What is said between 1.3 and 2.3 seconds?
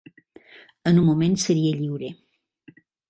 seria lliure.